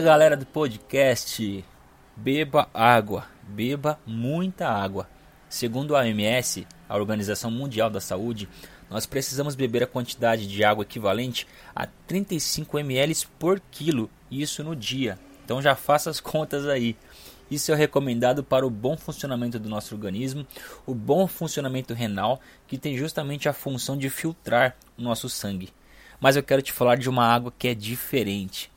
galera 0.00 0.34
do 0.34 0.46
podcast, 0.46 1.62
beba 2.16 2.68
água, 2.72 3.26
beba 3.42 4.00
muita 4.06 4.66
água. 4.66 5.06
Segundo 5.46 5.94
a 5.94 6.00
OMS, 6.00 6.66
a 6.88 6.96
Organização 6.96 7.50
Mundial 7.50 7.90
da 7.90 8.00
Saúde, 8.00 8.48
nós 8.88 9.04
precisamos 9.04 9.54
beber 9.54 9.82
a 9.82 9.86
quantidade 9.86 10.46
de 10.46 10.64
água 10.64 10.82
equivalente 10.82 11.46
a 11.76 11.86
35 12.06 12.78
ml 12.78 13.26
por 13.38 13.60
quilo, 13.70 14.08
isso 14.30 14.64
no 14.64 14.74
dia. 14.74 15.18
Então 15.44 15.60
já 15.60 15.76
faça 15.76 16.08
as 16.08 16.18
contas 16.18 16.66
aí. 16.66 16.96
Isso 17.50 17.70
é 17.70 17.74
recomendado 17.74 18.42
para 18.42 18.66
o 18.66 18.70
bom 18.70 18.96
funcionamento 18.96 19.58
do 19.58 19.68
nosso 19.68 19.94
organismo, 19.94 20.46
o 20.86 20.94
bom 20.94 21.26
funcionamento 21.26 21.92
renal, 21.92 22.40
que 22.66 22.78
tem 22.78 22.96
justamente 22.96 23.48
a 23.48 23.52
função 23.52 23.98
de 23.98 24.08
filtrar 24.08 24.76
o 24.96 25.02
nosso 25.02 25.28
sangue. 25.28 25.68
Mas 26.18 26.36
eu 26.36 26.42
quero 26.42 26.62
te 26.62 26.72
falar 26.72 26.96
de 26.96 27.10
uma 27.10 27.26
água 27.26 27.52
que 27.58 27.68
é 27.68 27.74
diferente. 27.74 28.70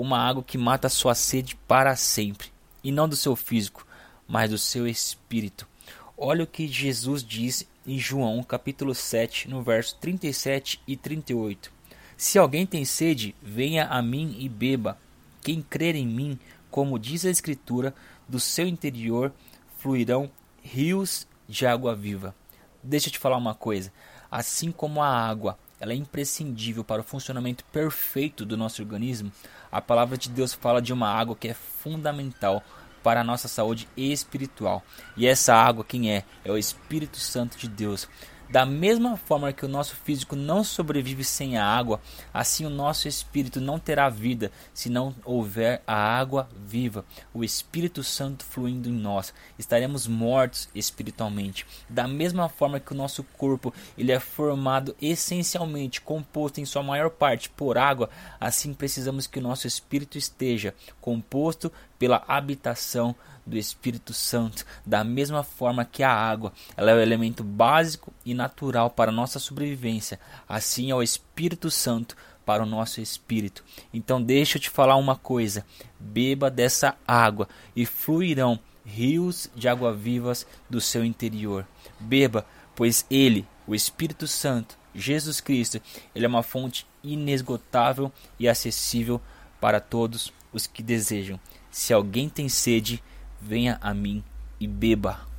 Uma 0.00 0.18
água 0.18 0.42
que 0.42 0.56
mata 0.56 0.86
a 0.86 0.90
sua 0.90 1.14
sede 1.14 1.54
para 1.68 1.94
sempre, 1.94 2.50
e 2.82 2.90
não 2.90 3.06
do 3.06 3.14
seu 3.14 3.36
físico, 3.36 3.86
mas 4.26 4.48
do 4.48 4.56
seu 4.56 4.88
espírito. 4.88 5.68
Olha 6.16 6.42
o 6.42 6.46
que 6.46 6.66
Jesus 6.66 7.22
diz 7.22 7.68
em 7.86 7.98
João 7.98 8.42
capítulo 8.42 8.94
7, 8.94 9.46
no 9.46 9.62
verso 9.62 9.98
37 10.00 10.80
e 10.88 10.96
38. 10.96 11.70
Se 12.16 12.38
alguém 12.38 12.64
tem 12.64 12.82
sede, 12.82 13.34
venha 13.42 13.88
a 13.88 14.00
mim 14.00 14.36
e 14.38 14.48
beba. 14.48 14.96
Quem 15.42 15.60
crer 15.60 15.94
em 15.94 16.06
mim, 16.06 16.38
como 16.70 16.98
diz 16.98 17.26
a 17.26 17.30
Escritura, 17.30 17.94
do 18.26 18.40
seu 18.40 18.66
interior 18.66 19.30
fluirão 19.76 20.30
rios 20.62 21.28
de 21.46 21.66
água 21.66 21.94
viva. 21.94 22.34
Deixa 22.82 23.08
eu 23.08 23.12
te 23.12 23.18
falar 23.18 23.36
uma 23.36 23.54
coisa: 23.54 23.92
assim 24.30 24.72
como 24.72 25.02
a 25.02 25.10
água 25.10 25.58
ela 25.80 25.92
é 25.92 25.96
imprescindível 25.96 26.84
para 26.84 27.00
o 27.00 27.04
funcionamento 27.04 27.64
perfeito 27.72 28.44
do 28.44 28.56
nosso 28.56 28.82
organismo, 28.82 29.32
a 29.72 29.80
palavra 29.80 30.18
de 30.18 30.28
Deus 30.28 30.52
fala 30.52 30.82
de 30.82 30.92
uma 30.92 31.08
água 31.08 31.34
que 31.34 31.48
é 31.48 31.54
fundamental 31.54 32.62
para 33.02 33.22
a 33.22 33.24
nossa 33.24 33.48
saúde 33.48 33.88
espiritual. 33.96 34.84
E 35.16 35.26
essa 35.26 35.54
água 35.54 35.82
quem 35.82 36.12
é? 36.12 36.24
É 36.44 36.52
o 36.52 36.58
Espírito 36.58 37.16
Santo 37.16 37.56
de 37.56 37.66
Deus. 37.66 38.06
Da 38.50 38.66
mesma 38.66 39.16
forma 39.16 39.52
que 39.52 39.64
o 39.64 39.68
nosso 39.68 39.94
físico 39.94 40.34
não 40.34 40.64
sobrevive 40.64 41.22
sem 41.22 41.56
a 41.56 41.64
água, 41.64 42.00
assim 42.34 42.66
o 42.66 42.70
nosso 42.70 43.06
espírito 43.06 43.60
não 43.60 43.78
terá 43.78 44.08
vida 44.08 44.50
se 44.74 44.90
não 44.90 45.14
houver 45.24 45.80
a 45.86 45.94
água 45.94 46.48
viva, 46.66 47.04
o 47.32 47.44
Espírito 47.44 48.02
Santo 48.02 48.44
fluindo 48.44 48.88
em 48.88 48.92
nós. 48.92 49.32
Estaremos 49.56 50.08
mortos 50.08 50.68
espiritualmente. 50.74 51.64
Da 51.88 52.08
mesma 52.08 52.48
forma 52.48 52.80
que 52.80 52.92
o 52.92 52.96
nosso 52.96 53.22
corpo, 53.22 53.72
ele 53.96 54.10
é 54.10 54.18
formado 54.18 54.96
essencialmente, 55.00 56.00
composto 56.00 56.60
em 56.60 56.64
sua 56.64 56.82
maior 56.82 57.10
parte 57.10 57.48
por 57.50 57.78
água, 57.78 58.10
assim 58.40 58.74
precisamos 58.74 59.28
que 59.28 59.38
o 59.38 59.42
nosso 59.42 59.68
espírito 59.68 60.18
esteja 60.18 60.74
composto 61.00 61.70
pela 62.00 62.24
habitação 62.26 63.14
do 63.44 63.58
Espírito 63.58 64.14
Santo, 64.14 64.64
da 64.86 65.02
mesma 65.02 65.42
forma 65.42 65.84
que 65.84 66.02
a 66.02 66.12
água, 66.12 66.52
ela 66.76 66.92
é 66.92 66.94
o 66.94 67.00
elemento 67.00 67.42
básico 67.42 68.12
e 68.24 68.32
natural 68.40 68.88
para 68.88 69.10
a 69.10 69.14
nossa 69.14 69.38
sobrevivência, 69.38 70.18
assim 70.48 70.90
é 70.90 70.94
o 70.94 71.02
Espírito 71.02 71.70
Santo 71.70 72.16
para 72.44 72.62
o 72.62 72.66
nosso 72.66 73.00
espírito. 73.00 73.62
Então 73.92 74.20
deixa 74.20 74.56
eu 74.56 74.62
te 74.62 74.70
falar 74.70 74.96
uma 74.96 75.14
coisa: 75.14 75.64
beba 75.98 76.50
dessa 76.50 76.96
água 77.06 77.48
e 77.76 77.84
fluirão 77.84 78.58
rios 78.84 79.50
de 79.54 79.68
água 79.68 79.94
vivas 79.94 80.46
do 80.68 80.80
seu 80.80 81.04
interior. 81.04 81.66
Beba, 82.00 82.46
pois 82.74 83.06
ele, 83.10 83.46
o 83.66 83.74
Espírito 83.74 84.26
Santo, 84.26 84.76
Jesus 84.94 85.40
Cristo, 85.40 85.80
ele 86.14 86.24
é 86.24 86.28
uma 86.28 86.42
fonte 86.42 86.86
inesgotável 87.04 88.10
e 88.38 88.48
acessível 88.48 89.20
para 89.60 89.78
todos 89.78 90.32
os 90.52 90.66
que 90.66 90.82
desejam. 90.82 91.38
Se 91.70 91.92
alguém 91.92 92.28
tem 92.28 92.48
sede, 92.48 93.02
venha 93.40 93.78
a 93.80 93.94
mim 93.94 94.24
e 94.58 94.66
beba. 94.66 95.29